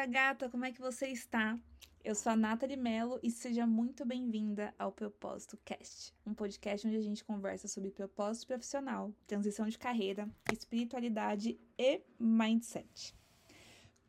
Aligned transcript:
dia, 0.00 0.06
gata! 0.06 0.48
Como 0.48 0.64
é 0.64 0.72
que 0.72 0.80
você 0.80 1.08
está? 1.08 1.58
Eu 2.02 2.14
sou 2.14 2.32
a 2.32 2.36
Nathalie 2.36 2.76
Mello 2.76 3.20
e 3.22 3.30
seja 3.30 3.66
muito 3.66 4.02
bem-vinda 4.02 4.74
ao 4.78 4.90
Propósito 4.90 5.58
Cast, 5.62 6.14
um 6.26 6.32
podcast 6.32 6.86
onde 6.86 6.96
a 6.96 7.02
gente 7.02 7.22
conversa 7.22 7.68
sobre 7.68 7.90
propósito 7.90 8.46
profissional, 8.46 9.12
transição 9.26 9.68
de 9.68 9.78
carreira, 9.78 10.26
espiritualidade 10.50 11.60
e 11.78 12.00
mindset. 12.18 13.14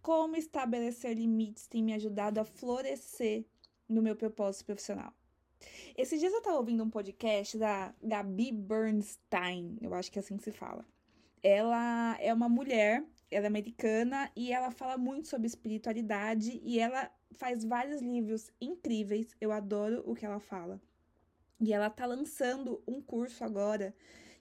Como 0.02 0.38
estabelecer 0.38 1.14
limites 1.14 1.68
tem 1.68 1.84
me 1.84 1.94
ajudado 1.94 2.39
a 2.39 2.46
florescer 2.46 3.44
no 3.89 4.02
meu 4.02 4.16
propósito 4.16 4.68
profissional. 4.68 5.14
Esses 5.98 6.22
dias 6.22 6.31
eu 6.31 6.39
estava 6.39 6.58
ouvindo 6.58 6.86
um 6.86 6.89
podcast 6.89 7.58
da 7.58 7.94
Gabi 8.02 8.53
Bernstein, 8.53 9.78
eu 9.81 9.94
acho 9.94 10.09
que 10.09 10.20
é 10.20 10.22
assim 10.22 10.38
que 10.38 10.44
se 10.44 10.53
fala. 10.53 10.86
Ela 11.44 12.16
é 12.22 12.34
uma 12.34 12.48
mulher, 12.48 13.03
ela 13.31 13.45
é 13.45 13.48
americana 13.48 14.30
e 14.35 14.52
ela 14.52 14.70
fala 14.70 14.98
muito 14.98 15.30
sobre 15.30 15.48
espiritualidade 15.48 16.62
e 16.63 16.80
ela 16.80 17.09
faz 17.31 17.63
vários 17.63 18.02
livros 18.02 18.52
incríveis. 18.59 19.35
Eu 19.39 19.52
adoro 19.52 20.03
o 20.05 20.13
que 20.13 20.26
ela 20.26 20.39
fala. 20.39 20.80
E 21.59 21.73
ela 21.73 21.89
tá 21.89 22.05
lançando 22.05 22.84
um 22.86 23.02
curso 23.02 23.44
agora 23.44 23.95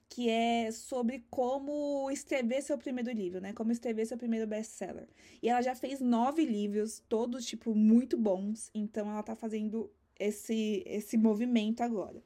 que 0.09 0.29
é 0.29 0.69
sobre 0.73 1.25
como 1.29 2.11
escrever 2.11 2.61
seu 2.61 2.77
primeiro 2.77 3.11
livro, 3.11 3.39
né? 3.39 3.53
Como 3.53 3.71
escrever 3.71 4.05
seu 4.05 4.17
primeiro 4.17 4.45
best-seller. 4.45 5.07
E 5.41 5.47
ela 5.47 5.61
já 5.61 5.73
fez 5.73 6.01
nove 6.01 6.43
livros, 6.43 7.01
todos, 7.07 7.45
tipo, 7.45 7.73
muito 7.73 8.17
bons. 8.17 8.69
Então, 8.73 9.09
ela 9.09 9.23
tá 9.23 9.37
fazendo 9.37 9.89
esse, 10.19 10.83
esse 10.85 11.15
movimento 11.15 11.79
agora. 11.79 12.21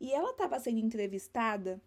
E 0.00 0.12
ela 0.12 0.30
estava 0.30 0.58
sendo 0.58 0.80
entrevistada 0.80 1.80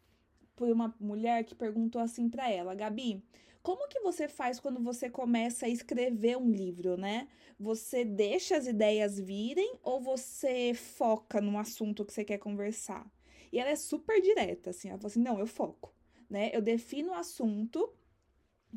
por 0.56 0.70
uma 0.70 0.95
mulher 1.02 1.44
que 1.44 1.53
perguntou 1.53 2.02
assim 2.02 2.30
para 2.30 2.50
ela, 2.50 2.73
Gabi, 2.73 3.22
como 3.66 3.88
que 3.88 4.00
você 4.00 4.28
faz 4.28 4.60
quando 4.60 4.80
você 4.80 5.10
começa 5.10 5.66
a 5.66 5.70
escrever 5.70 6.38
um 6.38 6.52
livro, 6.52 6.96
né? 6.96 7.28
Você 7.60 8.06
deixa 8.06 8.56
as 8.56 8.68
ideias 8.68 9.20
virem 9.20 9.80
ou 9.82 10.00
você 10.00 10.76
foca 10.76 11.42
no 11.42 11.58
assunto 11.58 12.06
que 12.06 12.14
você 12.14 12.24
quer 12.24 12.38
conversar? 12.38 13.12
E 13.52 13.58
ela 13.60 13.72
é 13.72 13.76
super 13.76 14.22
direta, 14.22 14.70
assim, 14.70 14.90
ela 14.90 15.00
falou 15.00 15.08
assim: 15.08 15.20
"Não, 15.20 15.40
eu 15.40 15.48
foco, 15.48 15.92
né? 16.30 16.52
Eu 16.54 16.62
defino 16.62 17.10
o 17.10 17.16
assunto 17.16 17.92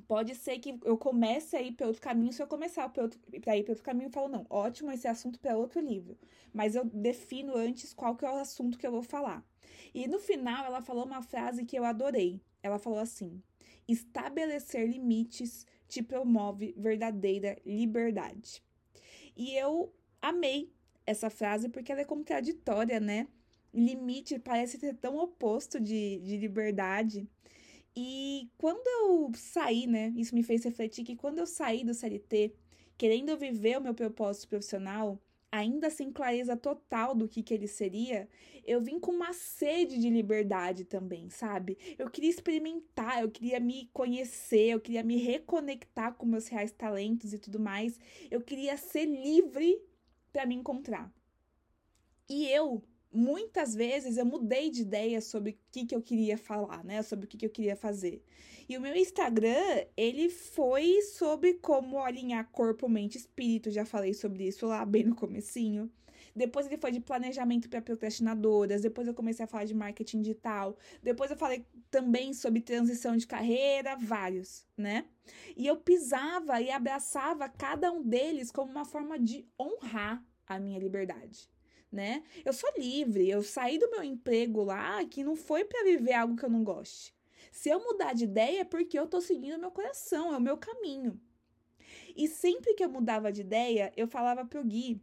Pode 0.06 0.34
ser 0.34 0.58
que 0.60 0.78
eu 0.84 0.96
comece 0.96 1.56
a 1.56 1.60
ir 1.60 1.72
para 1.72 1.88
outro 1.88 2.00
caminho. 2.00 2.32
Se 2.32 2.40
eu 2.42 2.46
começar 2.46 2.88
para 2.88 3.56
ir 3.56 3.64
para 3.64 3.72
outro 3.72 3.82
caminho, 3.82 4.06
eu 4.06 4.12
falo, 4.12 4.28
não, 4.28 4.46
ótimo 4.48 4.92
esse 4.92 5.08
assunto 5.08 5.40
para 5.40 5.56
outro 5.56 5.80
livro. 5.80 6.16
Mas 6.52 6.76
eu 6.76 6.84
defino 6.84 7.56
antes 7.56 7.92
qual 7.92 8.14
que 8.16 8.24
é 8.24 8.30
o 8.30 8.36
assunto 8.36 8.78
que 8.78 8.86
eu 8.86 8.92
vou 8.92 9.02
falar. 9.02 9.44
E 9.92 10.06
no 10.06 10.20
final, 10.20 10.64
ela 10.64 10.80
falou 10.80 11.04
uma 11.04 11.20
frase 11.20 11.64
que 11.64 11.76
eu 11.76 11.84
adorei. 11.84 12.40
Ela 12.62 12.78
falou 12.78 13.00
assim: 13.00 13.42
estabelecer 13.88 14.86
limites 14.86 15.66
te 15.88 16.02
promove 16.02 16.74
verdadeira 16.76 17.56
liberdade. 17.64 18.62
E 19.34 19.54
eu 19.54 19.92
amei 20.20 20.70
essa 21.06 21.30
frase 21.30 21.68
porque 21.68 21.90
ela 21.90 22.02
é 22.02 22.04
contraditória, 22.04 23.00
né? 23.00 23.26
Limite 23.72 24.38
parece 24.38 24.78
ser 24.78 24.94
tão 24.94 25.16
oposto 25.16 25.80
de, 25.80 26.18
de 26.18 26.36
liberdade. 26.36 27.26
E 27.96 28.50
quando 28.58 28.86
eu 28.86 29.30
saí, 29.34 29.86
né? 29.86 30.12
Isso 30.16 30.34
me 30.34 30.42
fez 30.42 30.64
refletir 30.64 31.04
que 31.04 31.16
quando 31.16 31.38
eu 31.38 31.46
saí 31.46 31.84
do 31.84 31.94
CLT, 31.94 32.54
querendo 32.96 33.36
viver 33.36 33.78
o 33.78 33.80
meu 33.80 33.94
propósito 33.94 34.48
profissional, 34.48 35.20
ainda 35.50 35.90
sem 35.90 36.12
clareza 36.12 36.56
total 36.56 37.14
do 37.14 37.28
que, 37.28 37.42
que 37.42 37.54
ele 37.54 37.66
seria, 37.66 38.28
eu 38.64 38.80
vim 38.80 39.00
com 39.00 39.12
uma 39.12 39.32
sede 39.32 39.98
de 39.98 40.10
liberdade 40.10 40.84
também, 40.84 41.30
sabe? 41.30 41.78
Eu 41.98 42.10
queria 42.10 42.30
experimentar, 42.30 43.22
eu 43.22 43.30
queria 43.30 43.58
me 43.58 43.88
conhecer, 43.92 44.70
eu 44.70 44.80
queria 44.80 45.02
me 45.02 45.16
reconectar 45.16 46.14
com 46.14 46.26
meus 46.26 46.48
reais 46.48 46.70
talentos 46.70 47.32
e 47.32 47.38
tudo 47.38 47.58
mais. 47.58 47.98
Eu 48.30 48.40
queria 48.42 48.76
ser 48.76 49.06
livre 49.06 49.82
para 50.32 50.44
me 50.44 50.54
encontrar. 50.54 51.12
E 52.28 52.46
eu 52.48 52.82
muitas 53.12 53.74
vezes 53.74 54.16
eu 54.16 54.26
mudei 54.26 54.70
de 54.70 54.82
ideia 54.82 55.20
sobre 55.20 55.52
o 55.52 55.58
que, 55.72 55.86
que 55.86 55.94
eu 55.94 56.02
queria 56.02 56.36
falar, 56.36 56.84
né? 56.84 57.02
Sobre 57.02 57.26
o 57.26 57.28
que, 57.28 57.36
que 57.36 57.46
eu 57.46 57.50
queria 57.50 57.76
fazer. 57.76 58.22
E 58.68 58.76
o 58.76 58.80
meu 58.80 58.94
Instagram, 58.94 59.86
ele 59.96 60.28
foi 60.28 61.00
sobre 61.02 61.54
como 61.54 61.98
alinhar 62.02 62.48
corpo, 62.50 62.88
mente 62.88 63.14
e 63.14 63.18
espírito. 63.18 63.70
Já 63.70 63.84
falei 63.84 64.12
sobre 64.12 64.46
isso 64.46 64.66
lá 64.66 64.84
bem 64.84 65.04
no 65.04 65.14
comecinho. 65.14 65.90
Depois 66.36 66.66
ele 66.66 66.76
foi 66.76 66.92
de 66.92 67.00
planejamento 67.00 67.68
para 67.68 67.80
procrastinadoras. 67.80 68.82
Depois 68.82 69.08
eu 69.08 69.14
comecei 69.14 69.44
a 69.44 69.48
falar 69.48 69.64
de 69.64 69.74
marketing 69.74 70.20
digital. 70.20 70.76
Depois 71.02 71.30
eu 71.30 71.36
falei 71.36 71.66
também 71.90 72.34
sobre 72.34 72.60
transição 72.60 73.16
de 73.16 73.26
carreira, 73.26 73.96
vários, 73.96 74.66
né? 74.76 75.06
E 75.56 75.66
eu 75.66 75.76
pisava 75.76 76.60
e 76.60 76.70
abraçava 76.70 77.48
cada 77.48 77.90
um 77.90 78.02
deles 78.02 78.50
como 78.50 78.70
uma 78.70 78.84
forma 78.84 79.18
de 79.18 79.46
honrar 79.58 80.22
a 80.46 80.58
minha 80.60 80.78
liberdade 80.78 81.48
né? 81.90 82.22
Eu 82.44 82.52
sou 82.52 82.70
livre, 82.76 83.28
eu 83.28 83.42
saí 83.42 83.78
do 83.78 83.90
meu 83.90 84.02
emprego 84.02 84.62
lá 84.62 85.04
que 85.04 85.24
não 85.24 85.36
foi 85.36 85.64
para 85.64 85.84
viver 85.84 86.12
algo 86.12 86.36
que 86.36 86.44
eu 86.44 86.50
não 86.50 86.64
goste. 86.64 87.14
Se 87.50 87.68
eu 87.68 87.80
mudar 87.80 88.14
de 88.14 88.24
ideia 88.24 88.60
é 88.60 88.64
porque 88.64 88.98
eu 88.98 89.06
tô 89.06 89.20
seguindo 89.20 89.58
meu 89.58 89.70
coração, 89.70 90.32
é 90.32 90.36
o 90.36 90.40
meu 90.40 90.56
caminho. 90.56 91.20
E 92.16 92.28
sempre 92.28 92.74
que 92.74 92.84
eu 92.84 92.90
mudava 92.90 93.32
de 93.32 93.40
ideia, 93.40 93.92
eu 93.96 94.06
falava 94.06 94.44
pro 94.44 94.64
Gui, 94.64 95.00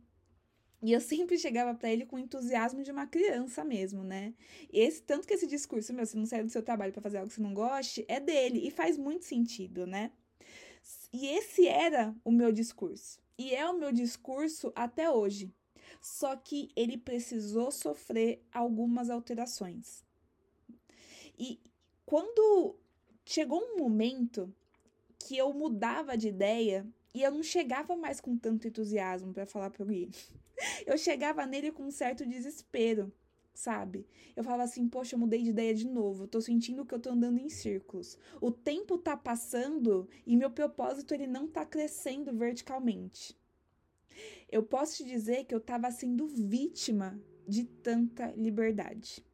e 0.85 0.91
eu 0.91 1.01
sempre 1.01 1.37
chegava 1.39 1.73
para 1.73 1.91
ele 1.91 2.05
com 2.05 2.15
o 2.15 2.19
entusiasmo 2.19 2.83
de 2.83 2.91
uma 2.91 3.07
criança 3.07 3.63
mesmo, 3.63 4.03
né? 4.03 4.35
Esse 4.71 5.01
tanto 5.01 5.27
que 5.27 5.33
esse 5.33 5.47
discurso, 5.47 5.91
meu, 5.91 6.05
você 6.05 6.15
não 6.15 6.27
sai 6.27 6.43
do 6.43 6.49
seu 6.51 6.61
trabalho 6.61 6.93
para 6.93 7.01
fazer 7.01 7.17
algo 7.17 7.27
que 7.27 7.33
você 7.33 7.41
não 7.41 7.55
goste, 7.55 8.05
é 8.07 8.19
dele 8.19 8.67
e 8.67 8.69
faz 8.69 8.95
muito 8.95 9.25
sentido, 9.25 9.87
né? 9.87 10.11
E 11.11 11.25
esse 11.27 11.67
era 11.67 12.15
o 12.23 12.31
meu 12.31 12.51
discurso. 12.51 13.19
E 13.35 13.53
é 13.55 13.67
o 13.67 13.77
meu 13.77 13.91
discurso 13.91 14.71
até 14.75 15.09
hoje. 15.09 15.51
Só 16.01 16.35
que 16.35 16.69
ele 16.75 16.97
precisou 16.97 17.71
sofrer 17.71 18.43
algumas 18.51 19.09
alterações. 19.09 20.03
E 21.37 21.59
quando 22.05 22.75
chegou 23.25 23.59
um 23.59 23.77
momento 23.77 24.53
que 25.17 25.37
eu 25.37 25.51
mudava 25.53 26.17
de 26.17 26.27
ideia 26.27 26.85
e 27.13 27.23
eu 27.23 27.31
não 27.31 27.41
chegava 27.41 27.95
mais 27.95 28.21
com 28.21 28.37
tanto 28.37 28.67
entusiasmo 28.67 29.33
para 29.33 29.45
falar 29.45 29.71
para 29.71 29.85
Gui. 29.85 30.11
Eu 30.85 30.97
chegava 30.97 31.45
nele 31.45 31.69
com 31.69 31.83
um 31.83 31.91
certo 31.91 32.25
desespero, 32.25 33.11
sabe? 33.53 34.07
Eu 34.35 34.43
falava 34.43 34.63
assim, 34.63 34.87
poxa, 34.87 35.15
eu 35.15 35.19
mudei 35.19 35.43
de 35.43 35.49
ideia 35.49 35.73
de 35.73 35.85
novo, 35.85 36.27
tô 36.27 36.39
sentindo 36.39 36.85
que 36.85 36.93
eu 36.93 36.99
tô 36.99 37.09
andando 37.09 37.39
em 37.39 37.49
círculos. 37.49 38.17
O 38.39 38.51
tempo 38.51 38.97
tá 38.97 39.17
passando 39.17 40.07
e 40.25 40.37
meu 40.37 40.49
propósito 40.49 41.13
ele 41.13 41.27
não 41.27 41.45
tá 41.45 41.65
crescendo 41.65 42.33
verticalmente. 42.33 43.37
Eu 44.49 44.63
posso 44.63 44.97
te 44.97 45.03
dizer 45.03 45.45
que 45.45 45.53
eu 45.53 45.59
estava 45.59 45.91
sendo 45.91 46.27
vítima 46.27 47.19
de 47.47 47.63
tanta 47.63 48.31
liberdade. 48.35 49.25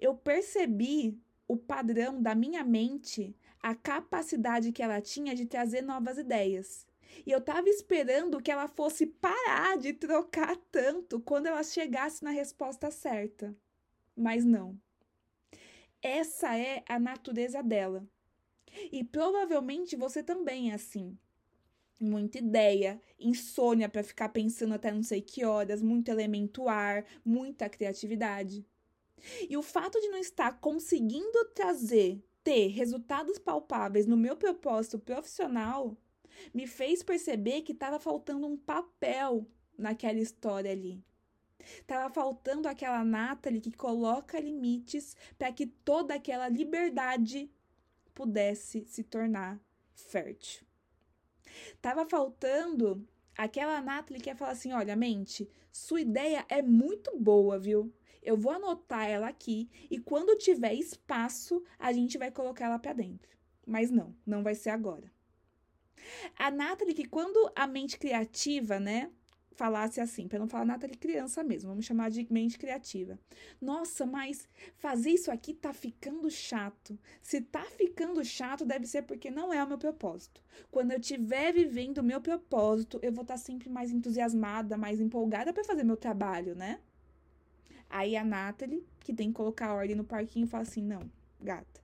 Eu 0.00 0.14
percebi 0.14 1.18
o 1.46 1.56
padrão 1.56 2.22
da 2.22 2.34
minha 2.34 2.64
mente, 2.64 3.36
a 3.60 3.74
capacidade 3.74 4.72
que 4.72 4.82
ela 4.82 5.00
tinha 5.00 5.34
de 5.34 5.46
trazer 5.46 5.82
novas 5.82 6.16
ideias. 6.16 6.86
E 7.26 7.30
eu 7.30 7.38
estava 7.38 7.68
esperando 7.68 8.40
que 8.40 8.50
ela 8.50 8.68
fosse 8.68 9.06
parar 9.06 9.76
de 9.76 9.92
trocar 9.92 10.56
tanto 10.70 11.20
quando 11.20 11.46
ela 11.46 11.62
chegasse 11.62 12.22
na 12.22 12.30
resposta 12.30 12.90
certa. 12.90 13.54
Mas 14.16 14.44
não. 14.44 14.80
Essa 16.00 16.56
é 16.56 16.84
a 16.88 16.98
natureza 16.98 17.62
dela. 17.62 18.08
E 18.92 19.02
provavelmente 19.02 19.96
você 19.96 20.22
também 20.22 20.70
é 20.70 20.74
assim 20.74 21.18
muita 22.00 22.38
ideia, 22.38 23.00
insônia 23.18 23.88
para 23.88 24.02
ficar 24.02 24.30
pensando 24.30 24.74
até 24.74 24.90
não 24.90 25.02
sei 25.02 25.20
que 25.20 25.44
horas, 25.44 25.82
muito 25.82 26.10
elemento 26.10 26.68
ar, 26.68 27.04
muita 27.24 27.68
criatividade. 27.68 28.66
E 29.48 29.56
o 29.56 29.62
fato 29.62 30.00
de 30.00 30.08
não 30.08 30.18
estar 30.18 30.58
conseguindo 30.60 31.44
trazer, 31.54 32.24
ter 32.42 32.68
resultados 32.68 33.38
palpáveis 33.38 34.06
no 34.06 34.16
meu 34.16 34.36
propósito 34.36 34.98
profissional, 34.98 35.96
me 36.54 36.66
fez 36.66 37.02
perceber 37.02 37.62
que 37.62 37.72
estava 37.72 38.00
faltando 38.00 38.46
um 38.46 38.56
papel 38.56 39.46
naquela 39.76 40.18
história 40.18 40.72
ali. 40.72 41.04
Tava 41.86 42.12
faltando 42.12 42.66
aquela 42.68 43.04
Natalie 43.04 43.60
que 43.60 43.72
coloca 43.72 44.40
limites 44.40 45.14
para 45.38 45.52
que 45.52 45.66
toda 45.66 46.14
aquela 46.14 46.48
liberdade 46.48 47.50
pudesse 48.14 48.86
se 48.86 49.04
tornar 49.04 49.60
fértil. 49.92 50.69
Tava 51.80 52.06
faltando 52.06 53.06
aquela 53.36 53.80
Nathalie 53.80 54.20
que 54.20 54.28
ia 54.28 54.36
falar 54.36 54.52
assim: 54.52 54.72
olha, 54.72 54.96
mente, 54.96 55.48
sua 55.72 56.00
ideia 56.00 56.44
é 56.48 56.62
muito 56.62 57.16
boa, 57.18 57.58
viu? 57.58 57.92
Eu 58.22 58.36
vou 58.36 58.52
anotar 58.52 59.08
ela 59.08 59.28
aqui 59.28 59.70
e 59.90 59.98
quando 59.98 60.36
tiver 60.36 60.74
espaço, 60.74 61.62
a 61.78 61.92
gente 61.92 62.18
vai 62.18 62.30
colocar 62.30 62.66
ela 62.66 62.78
para 62.78 62.92
dentro. 62.92 63.30
Mas 63.66 63.90
não, 63.90 64.14
não 64.26 64.42
vai 64.42 64.54
ser 64.54 64.70
agora. 64.70 65.10
A 66.36 66.50
Nathalie 66.50 66.94
que 66.94 67.06
quando 67.06 67.50
a 67.54 67.66
mente 67.66 67.98
criativa, 67.98 68.78
né, 68.78 69.10
falasse 69.60 70.00
assim, 70.00 70.26
para 70.26 70.38
não 70.38 70.48
falar 70.48 70.64
nada 70.64 70.88
de 70.88 70.96
criança 70.96 71.42
mesmo, 71.42 71.68
vamos 71.68 71.84
chamar 71.84 72.10
de 72.10 72.26
mente 72.32 72.58
criativa. 72.58 73.18
Nossa, 73.60 74.06
mas 74.06 74.48
fazer 74.78 75.10
isso 75.10 75.30
aqui 75.30 75.52
tá 75.52 75.70
ficando 75.74 76.30
chato. 76.30 76.98
Se 77.20 77.42
tá 77.42 77.62
ficando 77.76 78.24
chato, 78.24 78.64
deve 78.64 78.86
ser 78.86 79.02
porque 79.02 79.30
não 79.30 79.52
é 79.52 79.62
o 79.62 79.68
meu 79.68 79.76
propósito. 79.76 80.42
Quando 80.70 80.92
eu 80.92 80.98
estiver 80.98 81.52
vivendo 81.52 81.98
o 81.98 82.02
meu 82.02 82.22
propósito, 82.22 82.98
eu 83.02 83.12
vou 83.12 83.20
estar 83.20 83.34
tá 83.34 83.38
sempre 83.38 83.68
mais 83.68 83.90
entusiasmada, 83.90 84.78
mais 84.78 84.98
empolgada 84.98 85.52
para 85.52 85.62
fazer 85.62 85.84
meu 85.84 85.96
trabalho, 85.96 86.54
né? 86.54 86.80
Aí 87.90 88.16
a 88.16 88.24
Nathalie, 88.24 88.86
que 89.00 89.12
tem 89.12 89.28
que 89.28 89.34
colocar 89.34 89.74
ordem 89.74 89.94
no 89.94 90.04
parquinho, 90.04 90.46
fala 90.46 90.62
assim: 90.62 90.82
não, 90.82 91.10
gata. 91.38 91.82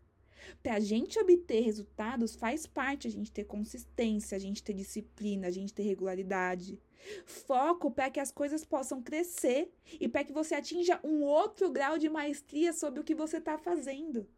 Para 0.63 0.77
a 0.77 0.81
gente 0.81 1.19
obter 1.19 1.61
resultados, 1.61 2.37
faz 2.37 2.67
parte 2.67 3.07
a 3.07 3.11
gente 3.11 3.31
ter 3.31 3.45
consistência, 3.45 4.35
a 4.35 4.39
gente 4.39 4.63
ter 4.63 4.73
disciplina, 4.73 5.49
a 5.49 5.51
gente 5.51 5.75
ter 5.75 5.83
regularidade. 5.83 6.79
Foco 7.25 7.91
para 7.91 8.11
que 8.11 8.21
as 8.21 8.33
coisas 8.33 8.65
possam 8.65 9.03
crescer 9.03 9.73
e 10.01 10.09
para 10.09 10.25
que 10.25 10.33
você 10.33 10.55
atinja 10.55 11.01
um 11.05 11.23
outro 11.23 11.71
grau 11.71 11.99
de 11.99 12.09
maestria 12.09 12.73
sobre 12.73 13.01
o 13.01 13.05
que 13.05 13.15
você 13.15 13.39
está 13.39 13.57
fazendo. 13.59 14.29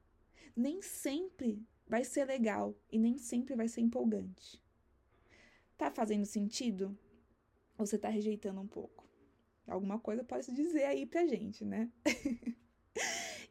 Nem 0.54 0.82
sempre 0.82 1.62
vai 1.86 2.04
ser 2.04 2.24
legal 2.24 2.76
e 2.90 2.98
nem 2.98 3.16
sempre 3.16 3.54
vai 3.54 3.68
ser 3.68 3.80
empolgante. 3.80 4.62
Tá 5.76 5.90
fazendo 5.90 6.26
sentido? 6.26 6.98
Ou 7.78 7.86
você 7.86 7.96
tá 7.96 8.08
rejeitando 8.08 8.60
um 8.60 8.66
pouco? 8.66 9.06
Alguma 9.66 9.98
coisa 9.98 10.24
pode 10.24 10.52
dizer 10.52 10.84
aí 10.84 11.06
pra 11.06 11.26
gente, 11.26 11.64
né? 11.64 11.90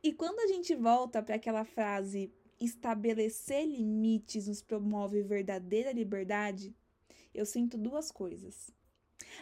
e 0.04 0.12
quando 0.14 0.40
a 0.40 0.48
gente 0.48 0.76
volta 0.76 1.22
para 1.24 1.36
aquela 1.36 1.64
frase 1.64 2.32
estabelecer 2.60 3.66
limites 3.66 4.48
nos 4.48 4.62
promove 4.62 5.22
verdadeira 5.22 5.92
liberdade, 5.92 6.76
eu 7.34 7.46
sinto 7.46 7.78
duas 7.78 8.12
coisas. 8.12 8.72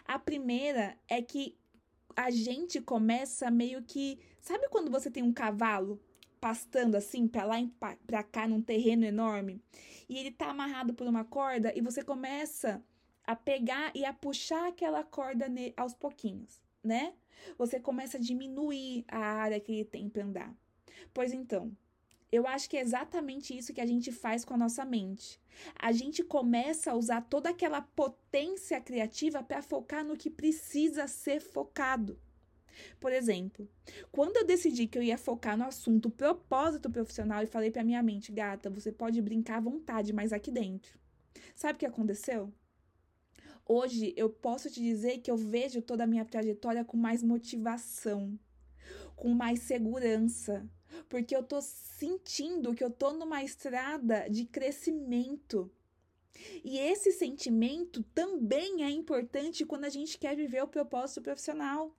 A 0.06 0.20
primeira 0.20 0.98
é 1.08 1.22
que 1.22 1.58
a 2.16 2.32
gente 2.32 2.80
começa 2.82 3.52
meio 3.52 3.82
que. 3.84 4.20
Sabe 4.42 4.70
quando 4.70 4.92
você 4.92 5.10
tem 5.10 5.24
um 5.24 5.34
cavalo 5.34 6.00
pastando 6.40 6.96
assim 6.96 7.28
para 7.28 7.44
lá 7.44 7.56
para 8.06 8.22
cá 8.24 8.48
num 8.48 8.62
terreno 8.62 9.04
enorme 9.04 9.60
e 10.08 10.18
ele 10.18 10.32
tá 10.32 10.52
amarrado 10.52 10.94
por 10.94 11.08
uma 11.08 11.26
corda 11.26 11.74
e 11.76 11.82
você 11.82 12.04
começa 12.04 12.84
a 13.24 13.36
pegar 13.36 13.92
e 13.96 14.06
a 14.06 14.14
puxar 14.14 14.68
aquela 14.68 15.04
corda 15.04 15.48
aos 15.76 15.96
pouquinhos, 15.96 16.62
né? 16.84 17.14
Você 17.58 17.80
começa 17.80 18.18
a 18.18 18.20
diminuir 18.20 19.04
a 19.08 19.18
área 19.18 19.60
que 19.60 19.72
ele 19.72 19.86
tem 19.86 20.08
para 20.08 20.24
andar. 20.24 20.56
Pois 21.14 21.34
então, 21.34 21.76
eu 22.31 22.48
acho 22.48 22.69
que 22.69 22.77
é 22.77 22.81
exatamente 22.81 23.57
isso 23.57 23.74
que 23.74 23.81
a 23.81 23.86
gente 23.86 24.12
faz 24.12 24.44
com 24.44 24.54
a 24.54 24.57
nossa 24.57 24.83
mente. 24.83 25.39
A 25.80 25.92
gente 25.92 26.24
começa 26.24 26.92
a 26.92 26.95
usar 26.95 27.22
toda 27.22 27.50
aquela 27.50 27.81
potência 27.81 28.81
criativa 28.81 29.42
para 29.44 29.62
focar 29.62 30.04
no 30.04 30.18
que 30.18 30.30
precisa 30.30 31.07
ser 31.07 31.39
focado. 31.39 32.19
Por 33.00 33.12
exemplo, 33.12 33.69
quando 34.12 34.38
eu 34.38 34.45
decidi 34.45 34.86
que 34.88 34.98
eu 34.98 35.04
ia 35.04 35.18
focar 35.18 35.57
no 35.57 35.63
assunto 35.63 36.10
propósito 36.10 36.89
profissional 36.89 37.42
e 37.42 37.48
falei 37.48 37.72
para 37.72 37.83
minha 37.83 38.04
mente, 38.04 38.31
gata, 38.31 38.69
você 38.69 38.92
pode 38.92 39.21
brincar 39.21 39.57
à 39.57 39.62
vontade, 39.62 40.12
mas 40.12 40.33
aqui 40.33 40.51
dentro. 40.51 41.00
Sabe 41.56 41.78
o 41.78 41.80
que 41.80 41.86
aconteceu? 41.86 42.51
Hoje 43.66 44.13
eu 44.16 44.30
posso 44.30 44.69
te 44.69 44.81
dizer 44.81 45.19
que 45.19 45.31
eu 45.31 45.38
vejo 45.38 45.81
toda 45.81 46.04
a 46.04 46.07
minha 46.07 46.25
trajetória 46.25 46.83
com 46.86 46.98
mais 46.98 47.24
motivação, 47.24 48.38
com 49.16 49.30
mais 49.30 49.62
segurança, 49.62 50.69
porque 51.09 51.36
eu 51.36 51.44
tô 51.44 51.62
sentindo 51.62 52.74
que 52.74 52.83
eu 52.83 52.89
tô 52.89 53.13
numa 53.13 53.44
estrada 53.44 54.27
de 54.30 54.45
crescimento. 54.45 55.71
E 56.63 56.77
esse 56.77 57.12
sentimento 57.12 58.03
também 58.13 58.83
é 58.83 58.89
importante 58.89 59.65
quando 59.65 59.86
a 59.86 59.89
gente 59.89 60.18
quer 60.18 60.36
viver 60.36 60.62
o 60.63 60.68
propósito 60.68 61.21
profissional. 61.21 61.95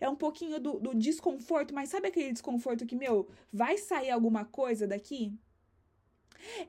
É 0.00 0.08
um 0.08 0.16
pouquinho 0.16 0.58
do, 0.60 0.78
do 0.78 0.94
desconforto, 0.94 1.74
mas 1.74 1.90
sabe 1.90 2.08
aquele 2.08 2.32
desconforto 2.32 2.86
que, 2.86 2.96
meu, 2.96 3.28
vai 3.52 3.76
sair 3.78 4.10
alguma 4.10 4.44
coisa 4.44 4.86
daqui? 4.86 5.32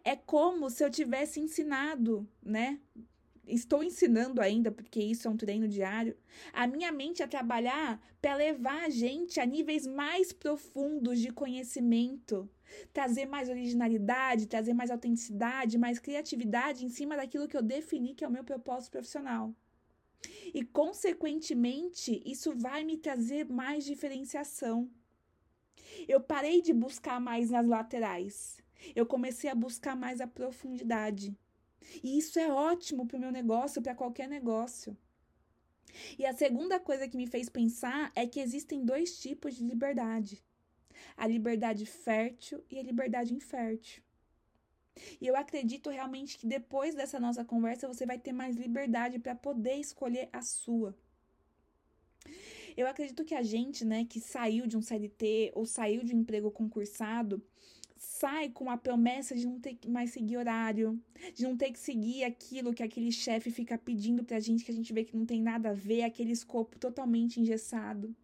É 0.03 0.15
como 0.15 0.69
se 0.69 0.83
eu 0.83 0.89
tivesse 0.89 1.39
ensinado, 1.39 2.27
né? 2.41 2.79
Estou 3.47 3.83
ensinando 3.83 4.41
ainda, 4.41 4.71
porque 4.71 4.99
isso 4.99 5.27
é 5.27 5.31
um 5.31 5.37
treino 5.37 5.67
diário, 5.67 6.17
a 6.53 6.67
minha 6.67 6.91
mente 6.91 7.23
a 7.23 7.27
trabalhar 7.27 8.01
para 8.21 8.35
levar 8.35 8.85
a 8.85 8.89
gente 8.89 9.39
a 9.39 9.45
níveis 9.45 9.85
mais 9.85 10.31
profundos 10.31 11.19
de 11.19 11.31
conhecimento, 11.31 12.49
trazer 12.91 13.25
mais 13.25 13.49
originalidade, 13.49 14.47
trazer 14.47 14.73
mais 14.73 14.91
autenticidade, 14.91 15.77
mais 15.77 15.99
criatividade 15.99 16.85
em 16.85 16.89
cima 16.89 17.15
daquilo 17.15 17.47
que 17.47 17.57
eu 17.57 17.63
defini 17.63 18.13
que 18.13 18.23
é 18.23 18.27
o 18.27 18.31
meu 18.31 18.43
propósito 18.43 18.91
profissional. 18.91 19.53
E, 20.53 20.63
consequentemente, 20.63 22.21
isso 22.25 22.55
vai 22.55 22.83
me 22.83 22.97
trazer 22.97 23.45
mais 23.45 23.85
diferenciação. 23.85 24.89
Eu 26.07 26.19
parei 26.19 26.61
de 26.61 26.73
buscar 26.73 27.19
mais 27.19 27.49
nas 27.49 27.67
laterais. 27.67 28.57
Eu 28.95 29.05
comecei 29.05 29.49
a 29.49 29.55
buscar 29.55 29.95
mais 29.95 30.21
a 30.21 30.27
profundidade. 30.27 31.35
E 32.03 32.17
isso 32.17 32.39
é 32.39 32.51
ótimo 32.51 33.05
para 33.05 33.17
o 33.17 33.19
meu 33.19 33.31
negócio, 33.31 33.81
para 33.81 33.95
qualquer 33.95 34.27
negócio. 34.27 34.97
E 36.17 36.25
a 36.25 36.33
segunda 36.33 36.79
coisa 36.79 37.07
que 37.07 37.17
me 37.17 37.27
fez 37.27 37.49
pensar 37.49 38.11
é 38.15 38.27
que 38.27 38.39
existem 38.39 38.83
dois 38.83 39.19
tipos 39.19 39.55
de 39.55 39.63
liberdade: 39.63 40.43
a 41.15 41.25
liberdade 41.27 41.85
fértil 41.85 42.63
e 42.69 42.79
a 42.79 42.83
liberdade 42.83 43.33
infértil. 43.33 44.03
E 45.19 45.27
eu 45.27 45.35
acredito 45.35 45.89
realmente 45.89 46.37
que 46.37 46.47
depois 46.47 46.95
dessa 46.95 47.19
nossa 47.19 47.43
conversa 47.43 47.87
você 47.87 48.05
vai 48.05 48.17
ter 48.17 48.31
mais 48.31 48.55
liberdade 48.55 49.19
para 49.19 49.35
poder 49.35 49.75
escolher 49.75 50.29
a 50.31 50.41
sua. 50.41 50.95
Eu 52.77 52.87
acredito 52.87 53.23
que 53.23 53.35
a 53.35 53.41
gente, 53.41 53.85
né, 53.85 54.05
que 54.05 54.19
saiu 54.19 54.67
de 54.67 54.75
um 54.75 54.81
CLT 54.81 55.51
ou 55.55 55.65
saiu 55.65 56.03
de 56.03 56.13
um 56.13 56.19
emprego 56.19 56.51
concursado, 56.51 57.41
sai 58.05 58.49
com 58.49 58.69
a 58.69 58.77
promessa 58.77 59.35
de 59.35 59.45
não 59.45 59.59
ter 59.59 59.75
que 59.75 59.89
mais 59.89 60.11
seguir 60.11 60.37
horário, 60.37 61.01
de 61.33 61.43
não 61.43 61.57
ter 61.57 61.71
que 61.71 61.79
seguir 61.79 62.23
aquilo 62.23 62.73
que 62.73 62.83
aquele 62.83 63.11
chefe 63.11 63.51
fica 63.51 63.77
pedindo 63.77 64.23
pra 64.23 64.39
gente, 64.39 64.63
que 64.63 64.71
a 64.71 64.73
gente 64.73 64.93
vê 64.93 65.03
que 65.03 65.17
não 65.17 65.25
tem 65.25 65.41
nada 65.41 65.71
a 65.71 65.73
ver, 65.73 66.03
aquele 66.03 66.31
escopo 66.31 66.77
totalmente 66.77 67.39
engessado. 67.39 68.15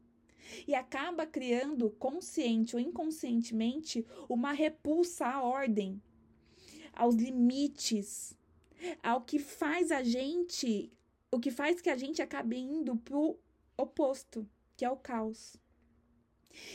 E 0.67 0.75
acaba 0.75 1.25
criando, 1.25 1.89
consciente 1.91 2.75
ou 2.75 2.81
inconscientemente, 2.81 4.05
uma 4.29 4.51
repulsa 4.51 5.25
à 5.25 5.41
ordem, 5.41 6.01
aos 6.93 7.15
limites, 7.15 8.37
ao 9.01 9.21
que 9.21 9.39
faz 9.39 9.91
a 9.91 10.03
gente, 10.03 10.91
o 11.31 11.39
que 11.39 11.51
faz 11.51 11.81
que 11.81 11.89
a 11.89 11.97
gente 11.97 12.21
acabe 12.21 12.57
indo 12.57 12.95
pro 12.97 13.37
oposto, 13.77 14.47
que 14.77 14.85
é 14.85 14.89
o 14.89 14.97
caos. 14.97 15.55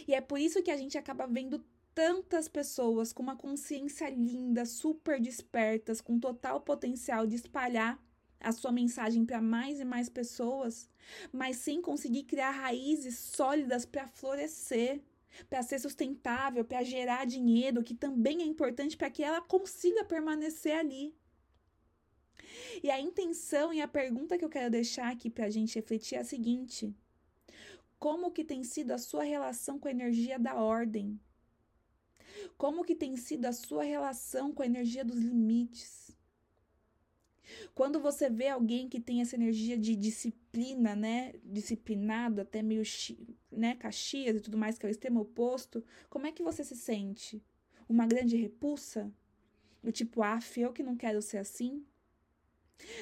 E 0.08 0.14
é 0.14 0.20
por 0.20 0.38
isso 0.38 0.62
que 0.62 0.70
a 0.70 0.76
gente 0.76 0.98
acaba 0.98 1.26
vendo 1.26 1.64
tantas 1.96 2.46
pessoas 2.46 3.10
com 3.10 3.22
uma 3.22 3.34
consciência 3.34 4.10
linda, 4.10 4.66
super 4.66 5.18
despertas, 5.18 5.98
com 5.98 6.20
total 6.20 6.60
potencial 6.60 7.26
de 7.26 7.36
espalhar 7.36 7.98
a 8.38 8.52
sua 8.52 8.70
mensagem 8.70 9.24
para 9.24 9.40
mais 9.40 9.80
e 9.80 9.84
mais 9.84 10.10
pessoas, 10.10 10.90
mas 11.32 11.56
sem 11.56 11.80
conseguir 11.80 12.24
criar 12.24 12.50
raízes 12.50 13.16
sólidas 13.18 13.86
para 13.86 14.06
florescer, 14.06 15.00
para 15.48 15.62
ser 15.62 15.78
sustentável, 15.78 16.66
para 16.66 16.82
gerar 16.82 17.24
dinheiro, 17.24 17.82
que 17.82 17.94
também 17.94 18.42
é 18.42 18.44
importante 18.44 18.94
para 18.94 19.10
que 19.10 19.24
ela 19.24 19.40
consiga 19.40 20.04
permanecer 20.04 20.76
ali. 20.76 21.16
E 22.82 22.90
a 22.90 23.00
intenção 23.00 23.72
e 23.72 23.80
a 23.80 23.88
pergunta 23.88 24.36
que 24.36 24.44
eu 24.44 24.50
quero 24.50 24.70
deixar 24.70 25.10
aqui 25.10 25.30
para 25.30 25.46
a 25.46 25.50
gente 25.50 25.74
refletir 25.74 26.16
é 26.16 26.20
a 26.20 26.24
seguinte: 26.24 26.94
como 27.98 28.30
que 28.30 28.44
tem 28.44 28.62
sido 28.62 28.90
a 28.90 28.98
sua 28.98 29.22
relação 29.22 29.78
com 29.78 29.88
a 29.88 29.90
energia 29.90 30.38
da 30.38 30.56
ordem? 30.56 31.18
Como 32.56 32.84
que 32.84 32.94
tem 32.94 33.16
sido 33.16 33.44
a 33.46 33.52
sua 33.52 33.84
relação 33.84 34.52
com 34.52 34.62
a 34.62 34.66
energia 34.66 35.04
dos 35.04 35.18
limites? 35.18 36.16
Quando 37.74 38.00
você 38.00 38.28
vê 38.28 38.48
alguém 38.48 38.88
que 38.88 38.98
tem 38.98 39.20
essa 39.20 39.36
energia 39.36 39.78
de 39.78 39.94
disciplina, 39.94 40.96
né, 40.96 41.34
disciplinado, 41.44 42.40
até 42.40 42.62
meio, 42.62 42.82
né, 43.50 43.76
caxias 43.76 44.36
e 44.36 44.40
tudo 44.40 44.58
mais, 44.58 44.78
que 44.78 44.86
é 44.86 44.88
o 44.88 44.90
extremo 44.90 45.20
oposto, 45.20 45.84
como 46.08 46.26
é 46.26 46.32
que 46.32 46.42
você 46.42 46.64
se 46.64 46.76
sente? 46.76 47.44
Uma 47.88 48.06
grande 48.06 48.36
repulsa? 48.36 49.12
Do 49.82 49.92
tipo, 49.92 50.22
ah, 50.22 50.38
eu 50.56 50.72
que 50.72 50.82
não 50.82 50.96
quero 50.96 51.22
ser 51.22 51.38
assim? 51.38 51.86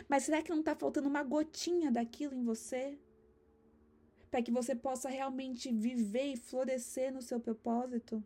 Mas 0.09 0.25
será 0.25 0.43
que 0.43 0.51
não 0.51 0.61
está 0.61 0.75
faltando 0.75 1.09
uma 1.09 1.23
gotinha 1.23 1.91
daquilo 1.91 2.35
em 2.35 2.45
você? 2.45 2.99
Para 4.31 4.43
que 4.43 4.51
você 4.51 4.75
possa 4.75 5.09
realmente 5.09 5.73
viver 5.73 6.33
e 6.33 6.37
florescer 6.37 7.13
no 7.13 7.23
seu 7.23 7.41
propósito? 7.41 8.23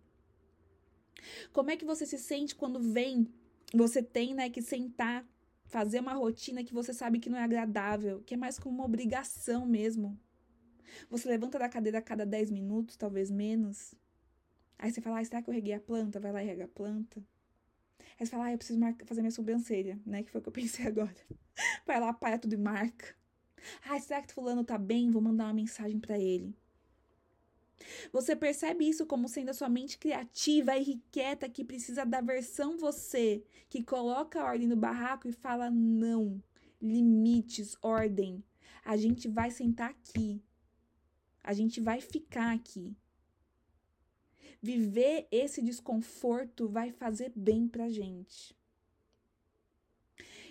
Como 1.52 1.70
é 1.70 1.76
que 1.76 1.84
você 1.84 2.06
se 2.06 2.18
sente 2.18 2.54
quando 2.54 2.80
vem, 2.80 3.28
você 3.72 4.02
tem, 4.02 4.34
né, 4.34 4.48
que 4.50 4.62
sentar, 4.62 5.26
fazer 5.66 6.00
uma 6.00 6.14
rotina 6.14 6.64
que 6.64 6.72
você 6.72 6.92
sabe 6.92 7.18
que 7.18 7.30
não 7.30 7.38
é 7.38 7.42
agradável, 7.42 8.22
que 8.22 8.34
é 8.34 8.36
mais 8.36 8.58
como 8.58 8.74
uma 8.74 8.84
obrigação 8.84 9.66
mesmo. 9.66 10.18
Você 11.10 11.28
levanta 11.28 11.58
da 11.58 11.68
cadeira 11.68 11.98
a 11.98 12.02
cada 12.02 12.24
10 12.24 12.50
minutos, 12.50 12.96
talvez 12.96 13.30
menos. 13.30 13.94
Aí 14.78 14.90
você 14.90 15.00
fala, 15.00 15.20
ah, 15.20 15.24
será 15.24 15.42
que 15.42 15.50
eu 15.50 15.54
reguei 15.54 15.74
a 15.74 15.80
planta? 15.80 16.20
Vai 16.20 16.32
lá 16.32 16.42
e 16.42 16.46
rega 16.46 16.64
a 16.64 16.68
planta. 16.68 17.22
Aí 18.18 18.26
você 18.26 18.30
fala, 18.30 18.46
ah, 18.46 18.52
eu 18.52 18.58
preciso 18.58 18.80
fazer 19.04 19.20
minha 19.20 19.30
sobrancelha, 19.30 20.00
né? 20.06 20.22
Que 20.22 20.30
foi 20.30 20.40
o 20.40 20.42
que 20.42 20.48
eu 20.48 20.52
pensei 20.54 20.86
agora. 20.86 21.14
Vai 21.86 22.00
lá, 22.00 22.12
para 22.12 22.38
tudo 22.38 22.54
e 22.54 22.56
marca. 22.56 23.14
Ah, 23.84 23.98
será 24.00 24.22
que 24.22 24.32
fulano 24.32 24.64
tá 24.64 24.78
bem? 24.78 25.10
Vou 25.10 25.20
mandar 25.20 25.44
uma 25.46 25.54
mensagem 25.54 25.98
para 25.98 26.18
ele. 26.18 26.56
Você 28.12 28.34
percebe 28.34 28.88
isso 28.88 29.06
como 29.06 29.28
sendo 29.28 29.50
a 29.50 29.54
sua 29.54 29.68
mente 29.68 29.98
criativa 29.98 30.76
e 30.76 30.80
irrequieta 30.80 31.48
que 31.48 31.64
precisa 31.64 32.04
da 32.04 32.20
versão 32.20 32.76
você, 32.76 33.44
que 33.68 33.82
coloca 33.82 34.40
a 34.40 34.44
ordem 34.44 34.66
no 34.66 34.76
barraco 34.76 35.28
e 35.28 35.32
fala 35.32 35.70
não, 35.70 36.42
limites, 36.80 37.76
ordem. 37.80 38.42
A 38.84 38.96
gente 38.96 39.28
vai 39.28 39.50
sentar 39.50 39.90
aqui. 39.90 40.42
A 41.42 41.52
gente 41.52 41.80
vai 41.80 42.00
ficar 42.00 42.54
aqui. 42.54 42.96
Viver 44.60 45.28
esse 45.30 45.62
desconforto 45.62 46.68
vai 46.68 46.90
fazer 46.90 47.32
bem 47.34 47.68
pra 47.68 47.88
gente. 47.88 48.56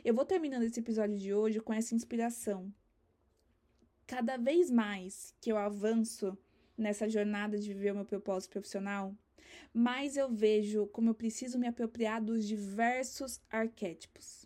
Eu 0.04 0.14
vou 0.14 0.24
terminando 0.24 0.64
esse 0.64 0.80
episódio 0.80 1.18
de 1.18 1.34
hoje 1.34 1.60
com 1.60 1.74
essa 1.74 1.94
inspiração. 1.94 2.74
Cada 4.06 4.38
vez 4.38 4.72
mais 4.72 5.36
que 5.42 5.52
eu 5.52 5.58
avanço 5.58 6.38
nessa 6.78 7.10
jornada 7.10 7.58
de 7.58 7.74
viver 7.74 7.92
o 7.92 7.96
meu 7.96 8.06
propósito 8.06 8.52
profissional, 8.52 9.16
mais 9.74 10.18
eu 10.18 10.30
vejo 10.30 10.88
como 10.88 11.10
eu 11.10 11.14
preciso 11.14 11.58
me 11.58 11.68
apropriar 11.68 12.22
dos 12.22 12.46
diversos 12.46 13.42
arquétipos. 13.50 14.46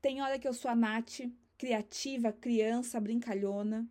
Tem 0.00 0.22
hora 0.22 0.38
que 0.38 0.48
eu 0.48 0.52
sou 0.52 0.70
a 0.70 0.76
Nath, 0.76 1.20
criativa, 1.56 2.32
criança, 2.32 3.00
brincalhona. 3.00 3.86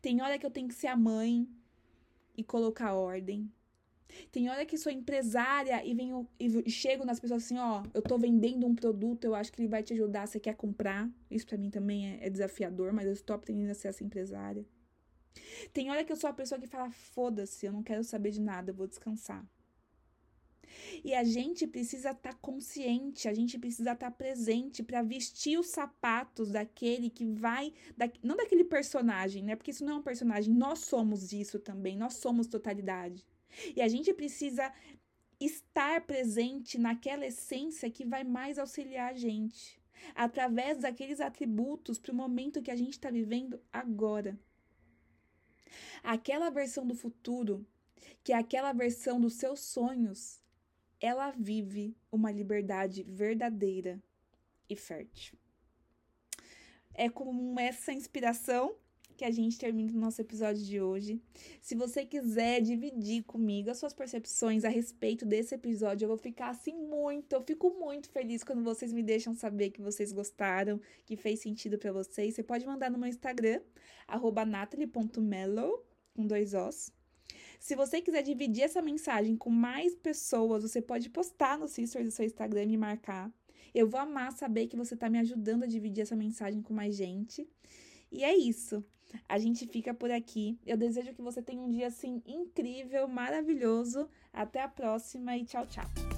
Tem 0.00 0.22
hora 0.22 0.38
que 0.38 0.46
eu 0.46 0.50
tenho 0.50 0.68
que 0.68 0.74
ser 0.74 0.86
a 0.86 0.96
mãe 0.96 1.48
e 2.36 2.44
colocar 2.44 2.94
ordem. 2.94 3.50
Tem 4.30 4.48
hora 4.48 4.64
que 4.64 4.78
sou 4.78 4.90
empresária 4.90 5.84
e 5.84 5.92
venho 5.94 6.26
e 6.38 6.70
chego 6.70 7.04
nas 7.04 7.20
pessoas 7.20 7.44
assim, 7.44 7.58
ó, 7.58 7.82
eu 7.92 8.00
tô 8.00 8.16
vendendo 8.16 8.66
um 8.66 8.74
produto, 8.74 9.24
eu 9.24 9.34
acho 9.34 9.52
que 9.52 9.60
ele 9.60 9.68
vai 9.68 9.82
te 9.82 9.92
ajudar, 9.92 10.26
você 10.26 10.40
quer 10.40 10.54
comprar? 10.54 11.10
Isso 11.30 11.46
para 11.46 11.58
mim 11.58 11.70
também 11.70 12.06
é, 12.06 12.26
é, 12.26 12.30
desafiador, 12.30 12.92
mas 12.92 13.06
eu 13.06 13.12
estou 13.12 13.34
aprendendo 13.34 13.70
a 13.70 13.74
ser 13.74 13.88
essa 13.88 14.04
empresária. 14.04 14.64
Tem 15.72 15.90
hora 15.90 16.04
que 16.04 16.12
eu 16.12 16.16
sou 16.16 16.30
a 16.30 16.32
pessoa 16.32 16.60
que 16.60 16.66
fala, 16.66 16.90
foda-se, 16.90 17.66
eu 17.66 17.72
não 17.72 17.82
quero 17.82 18.02
saber 18.04 18.30
de 18.30 18.40
nada, 18.40 18.70
eu 18.70 18.74
vou 18.74 18.86
descansar. 18.86 19.44
E 21.04 21.14
a 21.14 21.24
gente 21.24 21.66
precisa 21.66 22.10
estar 22.10 22.32
tá 22.32 22.38
consciente, 22.40 23.28
a 23.28 23.34
gente 23.34 23.58
precisa 23.58 23.92
estar 23.92 24.10
tá 24.10 24.16
presente 24.16 24.82
para 24.82 25.02
vestir 25.02 25.58
os 25.58 25.68
sapatos 25.68 26.50
daquele 26.50 27.10
que 27.10 27.26
vai, 27.26 27.72
da, 27.96 28.10
não 28.22 28.36
daquele 28.36 28.64
personagem, 28.64 29.42
né? 29.42 29.56
Porque 29.56 29.70
isso 29.70 29.84
não 29.84 29.94
é 29.94 29.96
um 29.96 30.02
personagem, 30.02 30.52
nós 30.52 30.80
somos 30.80 31.32
isso 31.32 31.58
também, 31.58 31.96
nós 31.96 32.14
somos 32.14 32.46
totalidade. 32.46 33.24
E 33.74 33.80
a 33.80 33.88
gente 33.88 34.12
precisa 34.12 34.72
estar 35.40 36.00
presente 36.02 36.78
naquela 36.78 37.26
essência 37.26 37.90
que 37.90 38.04
vai 38.04 38.24
mais 38.24 38.58
auxiliar 38.58 39.12
a 39.12 39.16
gente, 39.16 39.80
através 40.14 40.78
daqueles 40.78 41.20
atributos 41.20 41.98
para 41.98 42.12
o 42.12 42.16
momento 42.16 42.62
que 42.62 42.70
a 42.70 42.76
gente 42.76 42.92
está 42.92 43.10
vivendo 43.10 43.60
agora. 43.72 44.38
Aquela 46.02 46.50
versão 46.50 46.86
do 46.86 46.94
futuro, 46.94 47.66
que 48.22 48.32
é 48.32 48.36
aquela 48.36 48.72
versão 48.72 49.20
dos 49.20 49.34
seus 49.34 49.60
sonhos, 49.60 50.40
ela 51.00 51.30
vive 51.30 51.96
uma 52.10 52.30
liberdade 52.30 53.02
verdadeira 53.04 54.02
e 54.68 54.76
fértil. 54.76 55.38
É 56.94 57.08
com 57.08 57.58
essa 57.58 57.92
inspiração 57.92 58.74
que 59.16 59.24
a 59.24 59.30
gente 59.30 59.58
termina 59.58 59.92
o 59.92 60.00
nosso 60.00 60.20
episódio 60.20 60.62
de 60.62 60.80
hoje. 60.80 61.20
Se 61.60 61.74
você 61.74 62.04
quiser 62.04 62.60
dividir 62.60 63.24
comigo 63.24 63.70
as 63.70 63.78
suas 63.78 63.94
percepções 63.94 64.64
a 64.64 64.68
respeito 64.68 65.24
desse 65.24 65.54
episódio, 65.54 66.04
eu 66.04 66.08
vou 66.08 66.18
ficar 66.18 66.50
assim 66.50 66.74
muito, 66.74 67.32
eu 67.32 67.42
fico 67.42 67.70
muito 67.70 68.10
feliz 68.10 68.44
quando 68.44 68.62
vocês 68.62 68.92
me 68.92 69.02
deixam 69.02 69.34
saber 69.34 69.70
que 69.70 69.80
vocês 69.80 70.12
gostaram, 70.12 70.80
que 71.04 71.16
fez 71.16 71.40
sentido 71.40 71.78
para 71.78 71.92
vocês. 71.92 72.34
Você 72.34 72.42
pode 72.42 72.66
mandar 72.66 72.90
no 72.90 72.98
meu 72.98 73.08
Instagram, 73.08 73.60
natalie.mellow, 74.46 75.84
com 76.14 76.26
dois 76.26 76.54
Os. 76.54 76.92
Se 77.58 77.74
você 77.74 78.00
quiser 78.00 78.22
dividir 78.22 78.62
essa 78.62 78.82
mensagem 78.82 79.36
com 79.36 79.50
mais 79.50 79.94
pessoas, 79.94 80.62
você 80.62 80.80
pode 80.80 81.10
postar 81.10 81.58
no 81.58 81.66
Sisters 81.66 82.04
do 82.04 82.10
seu 82.10 82.24
Instagram 82.24 82.64
e 82.64 82.66
me 82.66 82.76
marcar. 82.76 83.32
Eu 83.74 83.88
vou 83.88 84.00
amar 84.00 84.32
saber 84.32 84.68
que 84.68 84.76
você 84.76 84.94
está 84.94 85.08
me 85.10 85.18
ajudando 85.18 85.64
a 85.64 85.66
dividir 85.66 86.02
essa 86.02 86.16
mensagem 86.16 86.62
com 86.62 86.72
mais 86.72 86.94
gente. 86.94 87.46
E 88.10 88.24
é 88.24 88.34
isso. 88.36 88.84
A 89.28 89.38
gente 89.38 89.66
fica 89.66 89.94
por 89.94 90.10
aqui. 90.10 90.58
Eu 90.66 90.76
desejo 90.76 91.14
que 91.14 91.22
você 91.22 91.40
tenha 91.40 91.60
um 91.60 91.70
dia 91.70 91.86
assim 91.86 92.22
incrível, 92.26 93.06
maravilhoso. 93.08 94.08
Até 94.32 94.62
a 94.62 94.68
próxima 94.68 95.36
e 95.36 95.44
tchau, 95.44 95.66
tchau. 95.66 96.15